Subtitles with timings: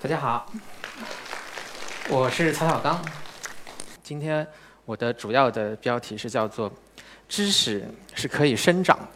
[0.00, 0.46] 大家好，
[2.08, 3.04] 我是曹小刚。
[4.00, 4.46] 今天
[4.84, 6.72] 我的主要的标题是叫做
[7.28, 7.84] “知识
[8.14, 9.08] 是可以生长的”。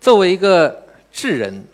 [0.00, 1.64] 作为一个智人，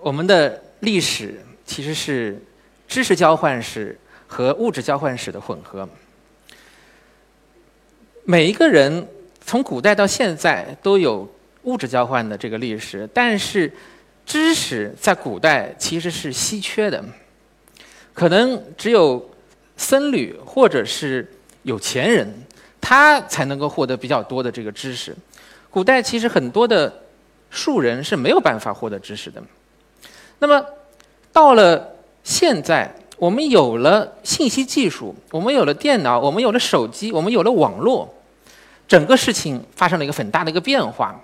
[0.00, 2.40] 我们的历史其实是
[2.86, 3.98] 知识交换史
[4.28, 5.88] 和物质交换史的混合。
[8.22, 9.08] 每一个人
[9.40, 11.28] 从古代到现在都有
[11.64, 13.72] 物质交换的这个历史，但是
[14.26, 17.04] 知识在古代其实是稀缺的，
[18.12, 19.30] 可能只有
[19.76, 21.30] 僧侣或者是
[21.62, 22.26] 有钱人，
[22.80, 25.14] 他才能够获得比较多的这个知识。
[25.70, 26.92] 古代其实很多的
[27.50, 29.42] 庶人是没有办法获得知识的。
[30.38, 30.64] 那么
[31.32, 38.12] 到了现在，我们有了信息技术，我们有了电脑，我们有了手机，我们有了网络，
[38.88, 41.20] 整个事情发生了一个很大的一个变化。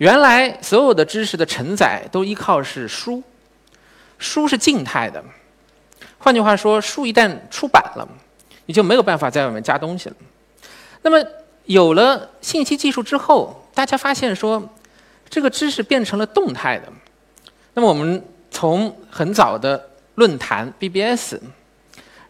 [0.00, 3.22] 原来所有的知识的承载都依靠是书，
[4.18, 5.22] 书是静态的。
[6.16, 8.08] 换句话说，书一旦出版了，
[8.64, 10.16] 你就没有办法在外面加东西了。
[11.02, 11.22] 那么
[11.66, 14.66] 有了信息技术之后，大家发现说，
[15.28, 16.90] 这个知识变成了动态的。
[17.74, 21.34] 那么我们从很早的论坛 BBS，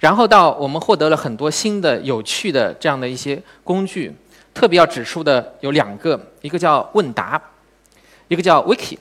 [0.00, 4.12] 然后到我们获得了很多新的有趣的这样的一些工具，
[4.52, 7.40] 特别要指出的有两个，一个叫问答。
[8.30, 8.96] 一个叫 Wiki，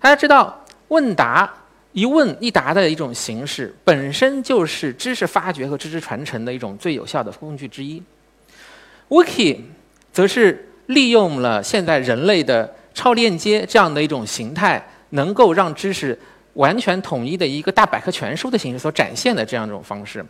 [0.00, 1.48] 大家知道问答
[1.92, 8.02] 一问一答的一种形式，本身就是知识发掘和知识传承的一种最有效的工具之一。
[9.10, 9.60] Wiki
[10.12, 16.18] 则是利用了现在人类的超链接这样的一种形态，能够让知识
[16.54, 20.26] 完全统一的一个大百科全书的形式所展现的这样一种方式。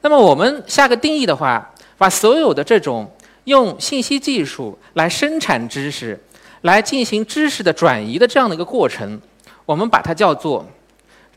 [0.00, 3.08] 那么我们下个定义的话，把所有的这种
[3.44, 6.18] 用信息技术来生产知识。
[6.62, 9.20] 来进行知识的转移的这样的一个过程，
[9.64, 10.66] 我们把它叫做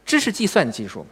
[0.06, 1.06] 知识计算技术。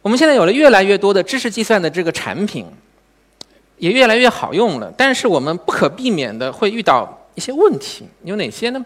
[0.00, 2.66] 我们现在有了越来越多的知识计算的这个产品，
[3.76, 4.90] 也越来越好用了。
[4.96, 8.84] 但是我们不可避免的会遇到一些问题，有哪些呢？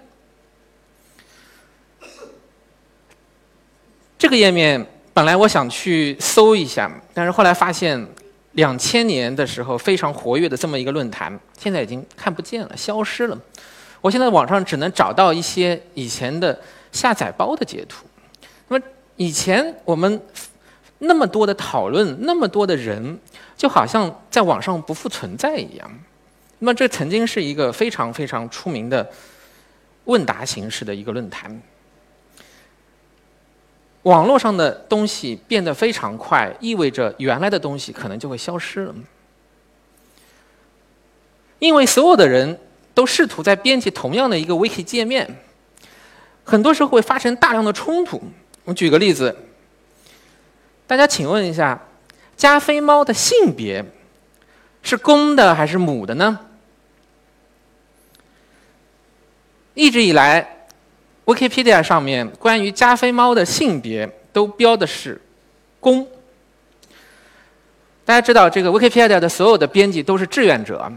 [4.19, 4.85] 这个页面
[5.15, 8.05] 本来我想去搜一下，但是后来发现。
[8.53, 13.39] 两千年的时候非常活跃的这么一个论坛，现在已经看不见了，消失了。
[14.01, 16.59] 我现在网上只能找到一些以前的
[16.93, 18.07] 下载包的截图。
[18.69, 18.85] 那么
[19.17, 20.21] 以前我们
[20.99, 23.19] 那么多的讨论，那么多的人，
[23.57, 25.91] 就好像在网上不复存在一样。
[26.59, 29.09] 那么这曾经是一个非常非常出名的
[30.05, 31.61] 问答形式的一个论坛。
[34.05, 38.95] 网络上的东西变得非常快，意味着原来的东西可能就会消失了。
[41.59, 42.59] 因为所有的人
[42.95, 45.29] 都试图在编辑同样的一个 wiki 界面，
[46.45, 48.23] 很多时候会发生大量的冲突。
[48.65, 49.37] 我举个例子，
[50.87, 51.83] 大家请问一下，
[52.37, 53.85] 加菲猫的性别
[54.83, 56.39] 是公的还是母的呢？
[59.75, 60.58] 一直以来。
[61.29, 65.21] Wikipedia 上面关于加菲猫的性别都标的是
[65.79, 66.09] 公。
[68.03, 70.91] 大家知道，这个 Wikipedia 的所有的编辑都是志愿者。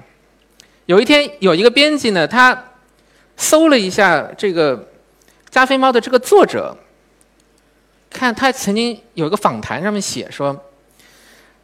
[0.86, 2.58] 有一天，有一个编辑呢，他
[3.36, 4.88] 搜了一下这个
[5.50, 6.78] 加菲猫的这个作者，
[8.10, 10.58] 看他曾经有一个访谈，上面写说，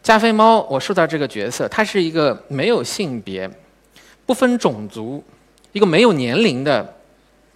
[0.03, 3.49] 加菲猫我塑造这个角色，他是一个没有性别、
[4.25, 5.23] 不分种族、
[5.72, 6.95] 一个没有年龄的。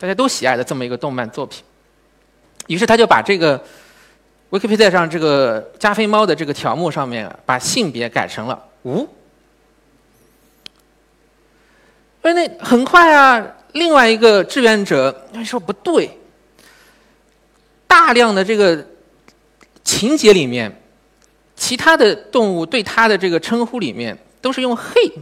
[0.01, 1.63] 大家都喜爱的这么一个动漫作品，
[2.65, 3.63] 于是他就把这个
[4.49, 9.07] Wikipedia 上这个加菲猫的这个条目上面把性别改成了无。
[12.23, 16.09] 哎，那很快啊，另外一个志愿者说不对，
[17.85, 18.83] 大量的这个
[19.83, 20.81] 情节里面，
[21.55, 25.13] 其他的动物对它的这个称呼里面都是用 he，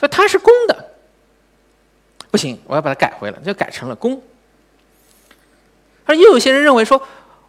[0.00, 0.88] 说它是公的。
[2.32, 4.20] 不行，我要把它改回来，就改成了公。
[6.06, 7.00] 而又有些人认为说，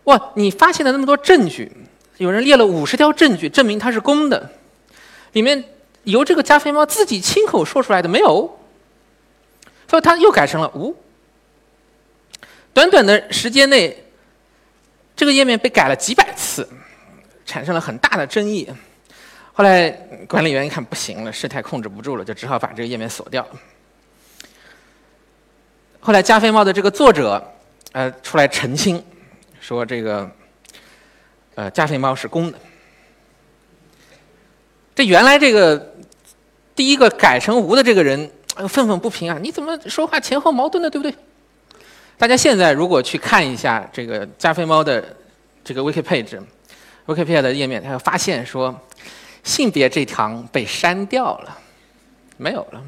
[0.03, 1.71] 哇，你发现了那么多证据，
[2.17, 4.51] 有人列了五十条证据证明它是公的，
[5.31, 5.63] 里面
[6.03, 8.59] 由这个加菲猫自己亲口说出来的没有，
[9.87, 10.93] 所以他又改成了无。
[12.73, 14.03] 短短的时间内，
[15.15, 16.67] 这个页面被改了几百次，
[17.45, 18.67] 产生了很大的争议。
[19.53, 19.89] 后来
[20.27, 23.47] 管理员一看不行了，事态控制不住了，就只好把这个页面锁掉。
[26.05, 27.41] 后来加菲猫的这个作者，
[27.93, 29.01] 呃，出来澄清，
[29.61, 30.29] 说这个，
[31.55, 32.59] 呃，加菲猫是公的。
[34.93, 35.93] 这原来这个
[36.75, 38.29] 第一个改成无的这个人
[38.67, 39.39] 愤愤不平啊！
[39.41, 41.15] 你怎么说话前后矛盾的，对不对？
[42.17, 45.15] 大家现在如果去看一下这个加菲猫的
[45.63, 46.37] 这个 wiki page、
[47.05, 48.77] wikipedia 的页面，他会发现说
[49.41, 51.57] 性别这条被删掉了，
[52.35, 52.83] 没有了。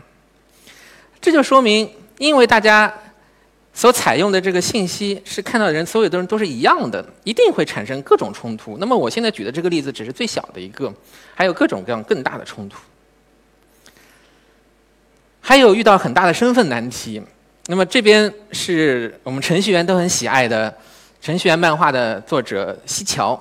[1.21, 2.93] 这就说明，因为大家
[3.75, 8.77] 所采用的这个信息是看到的人，所有的人都是一样的，一定会产生各种冲突。
[8.79, 10.91] 那么我现在举的这个例子只是最小的一个，
[11.35, 12.77] 还有各种各样更大的冲突。
[15.41, 17.21] 还有遇到很大的身份难题。
[17.67, 20.73] 那么这边是我们程序员都很喜爱的
[21.21, 23.39] 程序员漫画的作者西桥。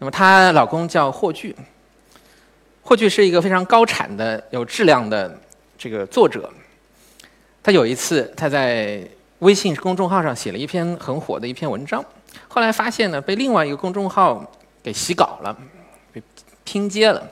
[0.00, 1.54] 那么她老公叫霍炬，
[2.82, 5.38] 霍炬是一个非常高产的、有质量的
[5.78, 6.50] 这个作者。
[7.62, 9.06] 他有一次他在
[9.40, 12.04] 微信公众号上写了一篇很火的一篇文章，
[12.48, 14.44] 后来发现呢被另外一个公众号
[14.82, 15.56] 给洗稿了，
[16.12, 16.22] 被
[16.64, 17.28] 拼接了。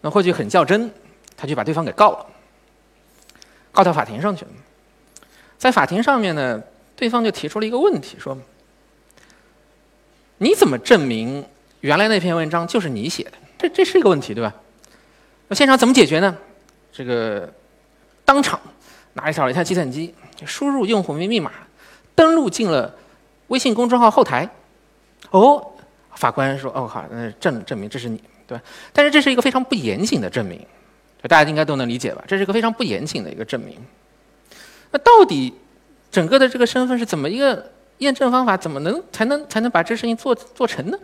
[0.00, 0.90] 那或许很较真，
[1.36, 2.26] 他就把对方给告了。
[3.72, 4.50] 告到法庭上去了，
[5.58, 6.62] 在法庭上面呢，
[6.94, 8.38] 对方就提出了一个问题，说
[10.38, 11.44] ：“你怎么证明
[11.80, 13.32] 原来那篇文章就是你写的？
[13.58, 14.54] 这这是一个问题，对吧？
[15.48, 16.36] 那现场怎么解决呢？
[16.92, 17.52] 这个
[18.24, 18.60] 当场
[19.14, 20.14] 拿一了一台计算机，
[20.46, 21.52] 输入用户名密码，
[22.14, 22.94] 登录进了
[23.48, 24.48] 微信公众号后台。
[25.30, 25.64] 哦，
[26.14, 28.64] 法官说：哦好，那证证明这是你，对吧？
[28.92, 30.60] 但是这是一个非常不严谨的证明。”
[31.26, 32.22] 大家应该都能理解吧？
[32.28, 33.78] 这是一个非常不严谨的一个证明。
[34.90, 35.54] 那到底
[36.10, 38.54] 整个的这个身份是怎么一个验证方法？
[38.56, 40.98] 怎么能才能才能把这事情做做成呢？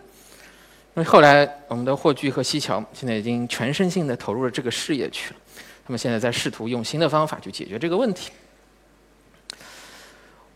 [0.93, 5.39] 因为后来我们的霍炬和西桥现在已经全身心的投入了这个事业去了，
[5.83, 8.29] 他们现在在试图用新的方法去解决这个问题。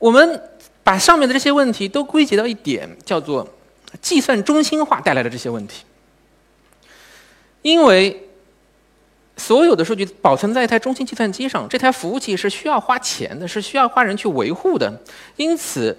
[0.06, 0.42] 我们
[0.84, 3.48] 把上面的这些问题都归结到一点，叫做
[4.04, 5.84] 计算中心化带来的这些问题，
[7.64, 8.22] 因为。
[9.38, 14.90] 所有的数据保存在一台中心计算机上，这台服务器是需要花钱的，是需要花人去维护的。
[15.36, 15.94] 因此，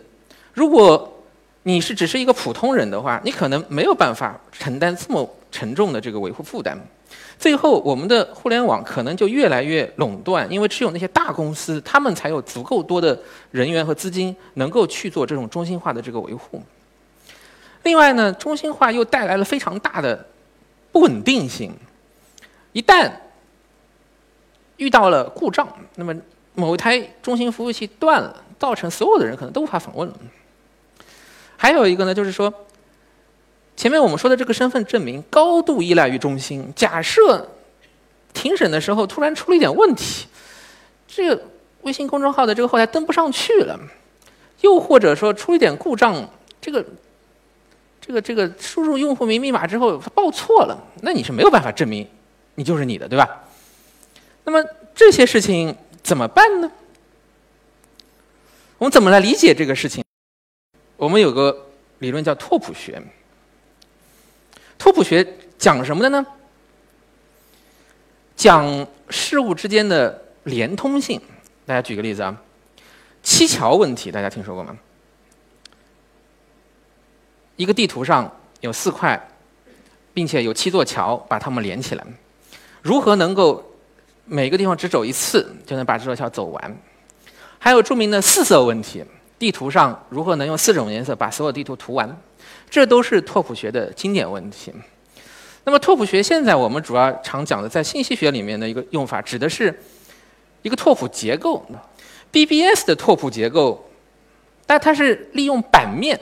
[0.55, 1.23] 如果
[1.64, 6.81] 你是只是一个普通人的话，你可能没有办法承担这么沉重的这个维护负担。
[7.38, 13.18] 最后，我们的互联网可能就越来越垄断，因为只有那些大公司，他们才有足够多的
[13.50, 16.62] 人员和资金，能够去做这种中心化的这个维护。
[17.82, 20.26] 另外呢，中心化又带来了非常大的
[20.92, 21.72] 不稳定性，
[22.72, 23.12] 一旦
[24.78, 26.14] 遇到了故障，那么
[26.54, 30.14] 某一台中心服务器断了，造成所有的人可能都无法访问了。
[31.58, 32.52] 还有一个呢，就是说，
[33.76, 36.73] 前面我们说的这个身份证明高度依赖于中心。
[36.75, 37.46] 假设
[38.32, 40.26] 庭审的时候突然出了一点问题，
[41.06, 41.43] 这个
[41.82, 43.78] 微信公众号的这个后台登不上去了，
[44.62, 46.26] 又或者说出一点故障，
[46.61, 46.84] 这个
[48.00, 52.08] 这个这个输入用户名密码之后报错了，那你是没有办法证明
[52.55, 53.44] 你就是你的，对吧？
[54.44, 54.64] 那么
[54.94, 56.70] 这些事情怎么办呢？
[58.79, 60.02] 我们怎么来理解这个事情？
[60.96, 61.67] 我们有个
[61.99, 63.02] 理论叫拓扑学。
[64.78, 65.26] 拓扑学
[65.58, 66.26] 讲什么的呢？
[68.37, 71.20] 讲事物之间的连通性。
[71.64, 72.37] 大家举个例子啊，
[73.23, 74.76] 七桥问题，大家听说过吗？
[77.56, 78.31] 一个地图上
[78.61, 79.28] 有四块，
[80.12, 82.05] 并且有七座桥把它们连起来，
[82.82, 83.65] 如何能够？
[84.29, 86.77] 每个地方只走一次就能把这座桥走完，
[87.60, 89.05] 还有著名的四色问题，
[89.39, 92.20] 地图上如何能用四种颜色把所有地图涂完？
[92.69, 94.72] 这都是拓扑学的经典问题。
[95.65, 99.76] 那么拓扑学现在我们主要常讲的，在信息学里面的一个用法，指的是
[100.62, 101.65] 一个拓扑结构。
[102.32, 103.88] BBS 的拓扑结构，
[104.67, 106.19] 但它是利用版面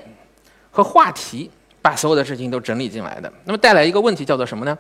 [0.71, 1.51] 和话题
[1.83, 3.33] 把所有的事情都整理进来的。
[3.45, 4.79] 那么带来一个问题叫做什么呢？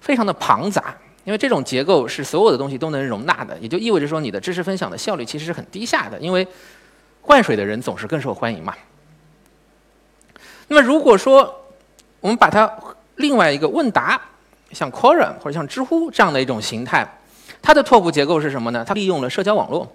[0.00, 0.96] 非常的庞杂。
[1.24, 6.46] 因为这种结构是所有的东西都能容纳的，也就意味着说你的知识分享的效率其实是很低下的，因为
[7.22, 8.74] 灌水的人总是更受欢迎嘛。
[10.68, 11.62] 那么如果说
[12.20, 12.70] 我们把它
[13.16, 14.20] 另外一个问答，
[14.72, 17.06] 像 Quora 或者像知乎这样的一种形态，
[17.62, 18.84] 它的拓扑结构是什么呢？
[18.86, 19.90] 它利用了社交网络，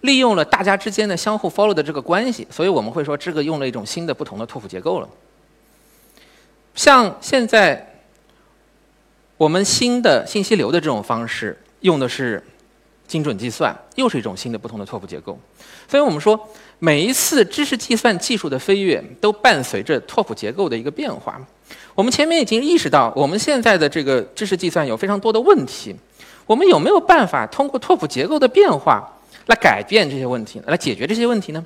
[0.00, 5.08] 利用了大家之间的相互 follow 的这个关系，所以我们会说这个用了一种新的不同的拓扑结构了。
[6.74, 7.90] 像现在。
[9.36, 12.42] 我们新的信息流的这种方式用的是
[13.08, 15.36] 精准计算，又是一种新的不同的拓扑结构。
[15.88, 16.38] 所以我们说，
[16.78, 21.40] 每一次知识计算技术的飞跃，都伴随着拓扑结构的一个变化。
[21.94, 25.94] 我们前面已经意识到，我们现在的这个知识计算有非常多的问题。
[26.46, 29.10] 我们有没有办法通过拓扑结构的变化
[29.46, 31.64] 来改变这些问题，来解决这些问题呢？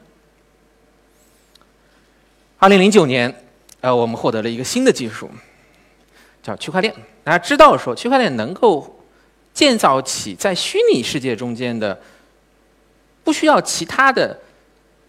[2.58, 3.34] 二零零九年，
[3.80, 5.28] 呃，我们获得了一个新的技术。
[6.40, 9.02] 叫区块链，大家知道说区块链能够
[9.52, 12.00] 建造起在虚拟世界中间的
[13.24, 14.38] 不需要其他的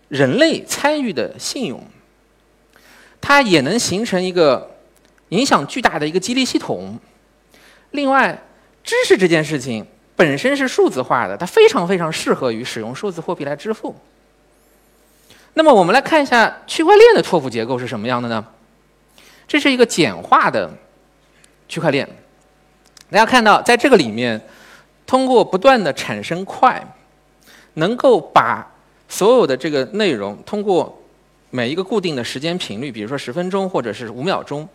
[0.10, 1.82] 人类参与的信用。
[3.22, 4.76] 它也能形成一个
[5.30, 7.00] 影响巨大的一个激励系统。
[7.92, 8.44] 另外，
[8.84, 9.86] 知识这件事情
[10.16, 13.96] 本身是数字化的，它非常非常适合于使用数字货币来支付。
[15.54, 18.46] 那么，我们来看一下区块链的拓扑结构是什么样的呢？
[19.48, 20.72] 这是一个简化的
[21.68, 22.08] 区块链。
[23.12, 24.40] 大家看到，在这个里面，
[25.06, 26.82] 通过不断的产生块，
[27.74, 28.66] 能够把
[29.10, 30.96] 所有的这个内容通过。
[31.52, 34.70] 每一个固定的时间频率，比如说十分钟或者是五秒钟，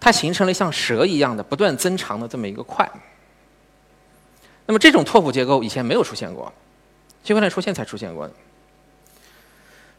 [0.00, 2.90] 它形成了像蛇一样的不断增长的这么一个块。
[4.66, 6.52] 那么这种拓扑结构以前没有出现过，
[7.22, 8.28] 区块链出现才出现过。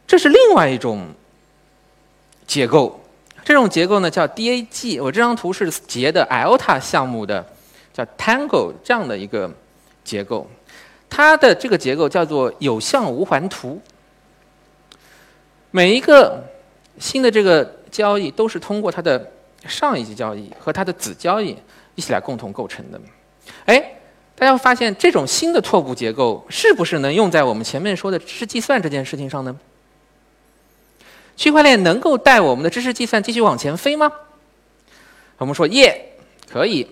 [0.05, 1.07] 这是另外一种
[2.45, 2.99] 结构，
[3.45, 5.01] 这种结构呢叫 DAG。
[5.01, 7.47] 我这张图是截的 Alta 项目的
[7.93, 9.49] 叫 Tango 这样的一个
[10.03, 10.45] 结构，
[11.11, 13.79] 它的这个结构叫做有向无环图。
[15.69, 16.41] 每一个
[16.97, 19.29] 新的这个交易都是通过它的
[19.67, 21.55] 上一级交易和它的子交易
[21.95, 22.99] 一起来共同构成的。
[23.65, 23.77] 哎，
[24.35, 29.53] 大家会发现这种新的拓扑结构是不是能用在我们前面说的知识计算这件事情上呢？
[31.35, 34.09] 区块链能够带我们的知识计算继续往前飞吗？
[35.37, 36.13] 我们说耶，
[36.49, 36.87] 可以。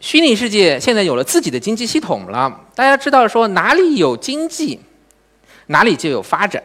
[0.00, 4.80] 虚拟世界现在有了自己的经济系统了，大家知道说哪里有经济，
[5.66, 6.62] 哪里就有发展。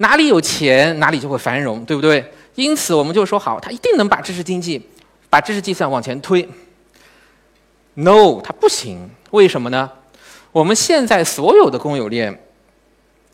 [0.00, 2.24] 哪里有钱，哪里就会繁荣，对不对？
[2.54, 4.80] 因此，我们就说好，它一定能把知识经济、
[5.28, 6.48] 把知识计算往前推。
[7.94, 9.10] No，它不行。
[9.32, 9.90] 为什么呢？
[10.52, 12.40] 我们现在所有的公有链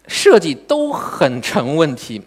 [0.08, 2.22] 设计都很成问题。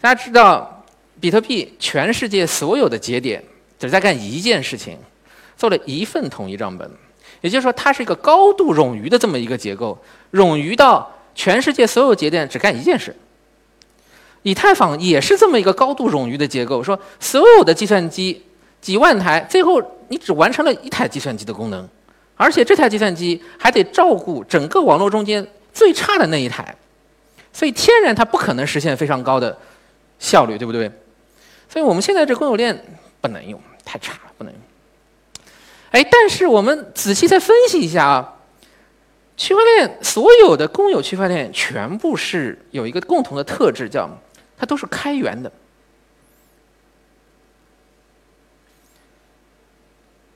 [0.00, 0.84] 大家知道，
[1.18, 3.42] 比特币全世界所有的节点
[3.80, 4.96] 只在干一件事情，
[5.58, 6.90] 做了一份统一账本，
[7.42, 9.98] 也就是说，它是一个高度冗余的这么一个结构，
[10.32, 11.12] 冗余到。
[11.34, 13.14] 全世界所有节点只干一件事，
[14.42, 16.82] 以太坊也是这么一个高度冗余的结构。
[16.82, 18.42] 说所有的计算机
[18.80, 21.88] 几万台，最后你只完成了一台计算机的功能，
[22.34, 26.74] 而且这台计算机还得照顾整个网络中间最差的那一台，
[27.52, 29.56] 所以天然它不可能实现非常高的
[30.18, 30.90] 效率，对不对？
[31.68, 32.76] 所以我们现在这公有链
[33.20, 34.60] 不能用，太差了，不能用。
[35.90, 38.34] 哎，但是我们仔细再分析一下啊。
[39.36, 44.10] 区块链所有的公有区块链全部是有一个共同的特质，叫
[44.56, 45.50] 它都是开源的。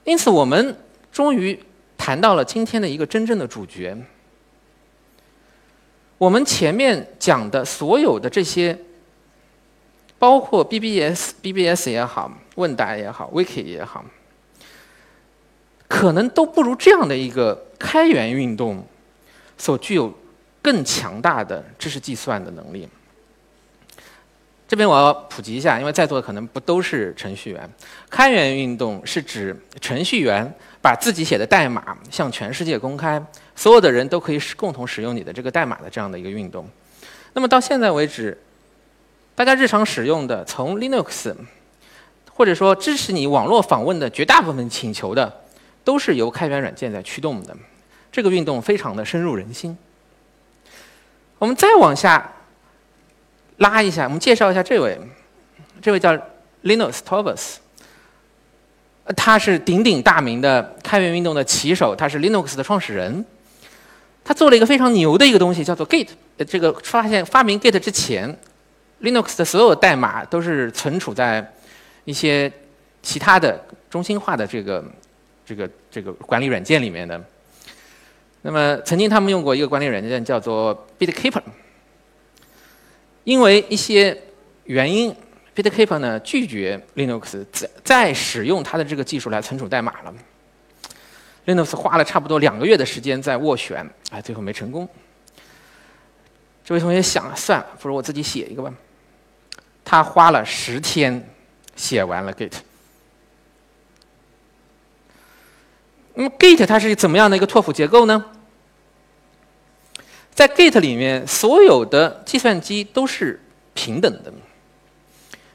[0.04, 0.76] 因此，我们
[1.10, 1.60] 终于
[1.98, 3.96] 谈到了今天的一个真正的主角。
[6.18, 8.78] 我们前面讲的所有的这些，
[10.18, 14.04] 包括 BBS、BBS 也好，问答也好，Wiki 也好，
[15.92, 18.82] 可能都不如这样的一个开源运动。
[19.58, 20.12] 所具有
[20.62, 22.88] 更强大的知识计算的能力。
[24.66, 27.70] 这边我要普及一下，因为在座的可能不都是程序员。
[28.10, 33.22] 开源运动是指程序员把自己写的代码向全世界公开，
[33.54, 36.66] 所有的人都可以使共同使用你的这个代码的这样的一个运动。
[37.34, 38.36] 那么到现在为止，
[39.36, 41.32] 大家日常使用的从 Linux，
[42.32, 45.41] 或者说支持你网络访问的绝大部分请求的，
[45.84, 47.56] 都是由开源软件在驱动的。
[48.10, 49.76] 这个运动非常的深入人心。
[51.38, 52.30] 我们再往下
[53.56, 54.98] 拉一下，我们介绍一下这位，
[55.80, 56.12] 这位叫
[56.62, 57.56] Linus Torvalds，
[59.16, 63.24] 他是鼎鼎大名的开源运动的旗手，他是 Linux 的创始人。
[64.24, 66.08] 他做了一个非常牛的一个东西，叫做 Git。
[66.46, 68.38] 这个发现发明 Git 之前
[69.00, 71.52] ，Linux 的所有代码都是存储在
[72.04, 72.52] 一些
[73.02, 73.60] 其他的
[73.90, 74.84] 中心化的这个
[75.44, 77.22] 这个这个管理软件里面的。
[78.42, 81.42] 那么，曾经他们用过一个管理软件叫做 BitKeeper，
[83.22, 84.20] 因为一些
[84.64, 85.14] 原因
[85.54, 90.14] ，BitKeeper 呢拒绝 Linux 再再使用它的这个技术来存储代码了。
[91.46, 94.88] Linux 花了差不多两个月的时间在斡旋，哎，最后没成功。
[96.64, 98.74] 这位同学想，算了，不如我自己写一个吧。
[99.84, 101.24] 他花了十天
[101.76, 102.54] 写完了 Git。
[106.14, 108.24] 那么 Git 它是怎么样的一个拓扑结构呢？
[110.34, 113.40] 在 Git 里面，所有的计算机都是
[113.74, 114.32] 平等的。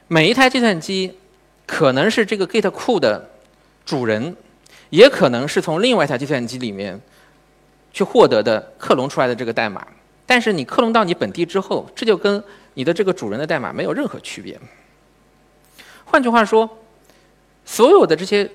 [0.06, 1.18] 每一台计算机
[1.66, 3.28] 可能是这个 Git 库的
[3.84, 4.36] 主人，
[4.90, 7.00] 也可能是从另外一台计算机里面
[7.92, 9.86] 去获得的克隆出来的这个代码。
[10.24, 12.42] 但是你克隆到你本地之后，这就跟
[12.74, 14.58] 你的这个主人的代码没有任何区别。
[16.04, 16.68] 换句话说，
[17.64, 18.50] 所有的这些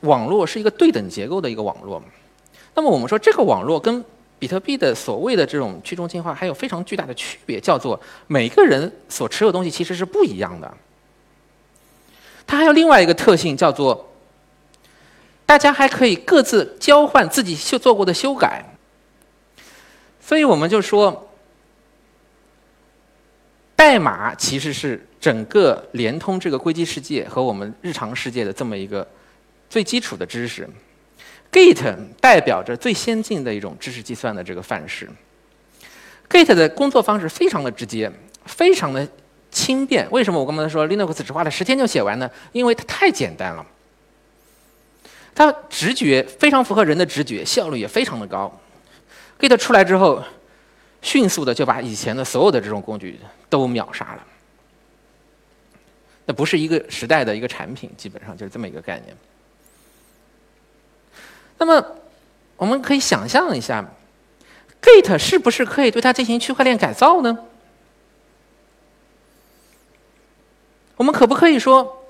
[0.00, 2.02] 网络是一个对等结构的一个网络。
[2.74, 4.04] 那么我们说这个网络跟
[4.38, 10.72] 比特币的所谓的这种去中心化还有非常巨大的区别，叫做每个人所持有东西其实是不一样的。
[12.46, 14.08] 它还有另外一个特性，叫做
[15.46, 18.64] 大家还可以各自交换自己修做过的修改。
[20.20, 21.30] 所以我们就说，
[23.74, 29.06] 代码其实是整个联通这个硅基世界和我们日常世界的这么一个
[29.68, 30.68] 最基础的知识。
[31.52, 35.08] Git 代表着最先进的一种知识计算的这个范式。
[36.28, 38.10] Git 的工作方式非常的直接，
[38.44, 39.06] 非常的。
[39.48, 42.30] 轻便，为什么我刚才说 Linux 只花了十天就写完呢？
[42.52, 43.64] 因为它太简单了，
[45.34, 48.60] 它直觉非常符合人的直觉，效率也非常的高。
[49.38, 50.22] Git 出来之后，
[51.00, 53.18] 迅速的就把以前的所有的这种工具
[53.48, 54.26] 都秒杀了。
[56.26, 59.16] 那不是一个时代的一个产品，基本上就是这么一个概念。
[61.58, 61.84] 那么，
[62.56, 63.84] 我们可以想象一下
[64.82, 67.38] ，Git 是不是可以对它进行区块链改造呢？
[70.96, 72.06] 我们可不可以说，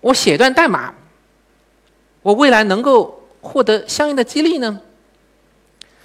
[0.00, 0.94] 我写段代码，
[2.22, 4.80] 我未来能够获得相应的激励呢？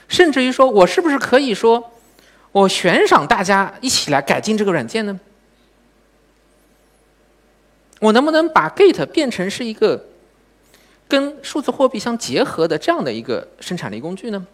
[0.07, 1.91] 甚至于说，我是不是可以说，
[2.51, 5.19] 我悬赏大家一起来改进这个软件呢？
[7.99, 10.05] 我能不能把 Git 变成是一个
[11.07, 14.45] 跟数字货币相结合的这样的一个生产力工具呢？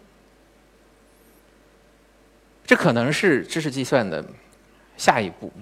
[2.66, 4.24] 这可能是知识计算的
[4.96, 5.52] 下一步。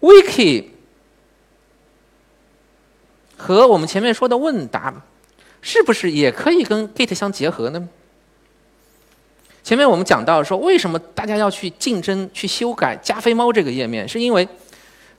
[0.00, 0.66] Wiki
[3.36, 5.02] 和我们前面说的问答，
[5.62, 7.88] 是不是也可以跟 Git 相结合呢？
[9.62, 14.46] 前面我们讲到说，为什么大家要去竞争、去修改加菲猫这个页面，是因为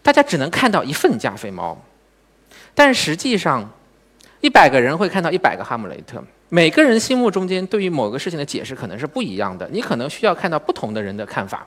[0.03, 1.83] 大家只能看到一份加菲猫，
[2.75, 3.67] 但实际上，
[4.41, 11.65] 一百个人会看到一百个哈姆雷特，每个人心目中间对于某个事情的解释可能是不一样的，你可能需要看到不同的人的看法。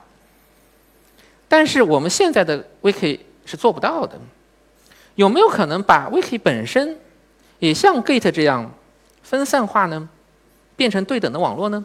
[1.47, 4.17] 但是我们现在的 Wiki 是做不到的，
[5.15, 6.95] 有没有可能把 Wiki 本身
[7.57, 8.71] 也像 Git 这样
[9.23, 10.07] 分散化呢？
[10.75, 11.83] 变成对等的网络呢？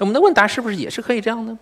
[0.00, 1.58] 我们的问答是不是也是可以这样呢？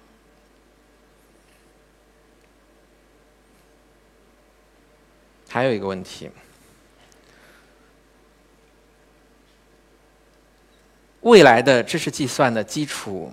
[5.55, 6.29] 还有一个问题：
[11.21, 13.33] 未来的知识计算的基础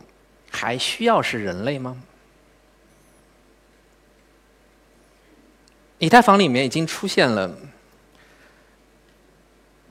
[0.52, 2.00] 还需要是人类吗？
[5.98, 7.58] 以太坊里面已经出现了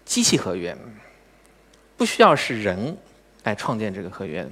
[0.05, 0.79] 机器合约，
[1.97, 2.97] 不需要是人
[3.43, 4.49] 来创建这个合约。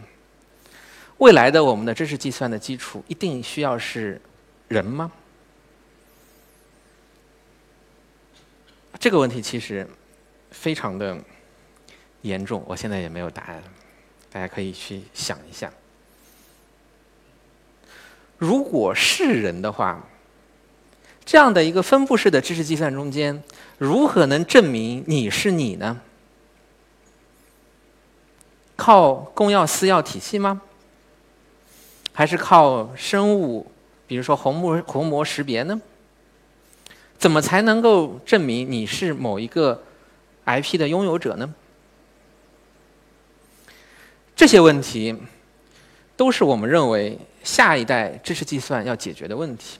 [1.18, 4.20] 未来的我们的知识计算的基础一定需要是
[4.66, 5.12] 人吗？
[9.00, 9.88] 这个问题其实
[10.50, 11.16] 非常的
[12.22, 13.62] 严重，我现在也没有答案，
[14.30, 15.72] 大家可以去想一下。
[18.36, 20.04] 如果是人的话。
[21.30, 23.42] 这样的一个分布式的知识计算中间，
[23.76, 26.00] 如何能证明你是你呢？
[28.76, 30.62] 靠公钥私钥体系吗？
[32.14, 33.70] 还是靠生物，
[34.06, 35.78] 比如说虹膜虹膜识别呢？
[37.18, 39.82] 怎么才能够证明你是某一个
[40.46, 41.52] IP 的拥有者呢？
[44.36, 45.16] 这些问题
[46.16, 49.78] 都是我们认为下一代知识计算要解决的问题。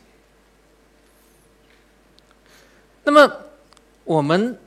[3.04, 3.32] 那么，
[4.02, 4.58] 我们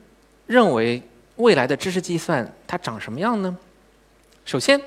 [0.48, 1.04] 认为
[1.36, 3.58] 未来的知识计算它长什么样呢？
[4.46, 4.82] 首先，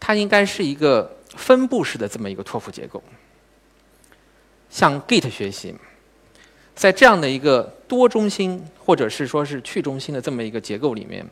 [0.00, 3.02] 它应该是一个分布式的这么一个托付结构，
[4.68, 5.74] 向 Git 学习，
[6.78, 11.26] 在这样的一个多中心或者是说是去中心的这么一个结构里面，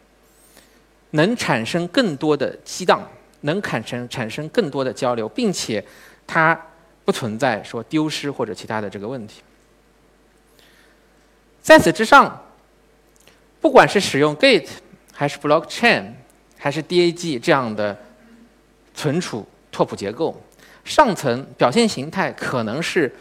[1.11, 3.09] 能产生更多的激荡，
[3.43, 5.83] 能产生产生更多的交流，并且
[6.27, 6.61] 它
[7.05, 9.41] 不存在说丢失或者其他的这个问题。
[11.63, 12.45] 在此之上，
[13.61, 14.69] 不管是使用 Gate
[15.13, 16.11] 还是 Blockchain
[16.59, 17.97] 还是 DAG 这样的
[18.97, 20.43] 存储拓扑结构，
[20.85, 23.15] 上层表现形态可能是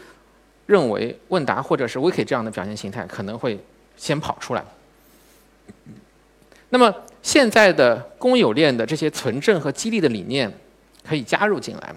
[0.66, 3.58] 认为问答或者是 Wiki 这样的表现形态可能会
[3.96, 4.64] 先跑出来。
[6.68, 10.52] 那么现在的公有链的这些存证和激励的理念
[11.06, 11.94] 可以加入进来。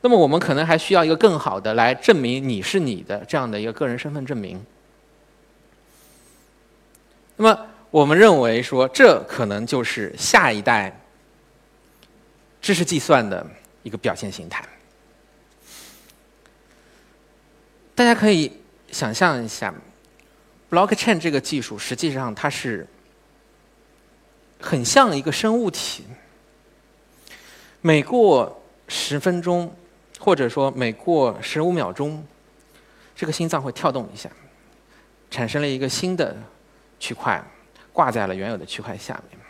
[0.00, 4.64] 那么我们可能还需要一个更好的来证明你是你的这样的一个个人身份证明。
[7.36, 11.00] 那么，我们认为说，这可能就是下一代
[12.60, 13.44] 知识计算的
[13.82, 14.64] 一个表现形态。
[17.98, 18.52] 大家可以
[18.92, 19.74] 想象一下
[20.70, 22.86] ，blockchain 这个技术实际上它是
[24.60, 26.04] 很像一个生物体，
[27.80, 29.74] 每过十分钟，
[30.20, 32.24] 或者说每过十五秒钟，
[33.16, 34.30] 这个心脏会跳动一下，
[35.28, 36.36] 产生了一个新的
[37.00, 37.42] 区块，
[37.92, 39.40] 挂在了原有的区块下面。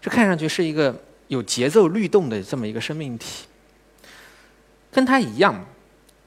[0.00, 3.46] 这看上去是一个有节奏律动的这么一个生命体，
[4.92, 5.66] 跟它一样，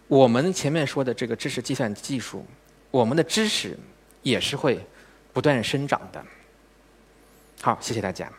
[0.08, 2.46] 我们前面说的这个知识计算技术，
[2.92, 3.78] 我们的知识
[4.22, 4.80] 也是会
[5.32, 6.24] 不断生长的。
[7.62, 8.32] 好，谢谢大家。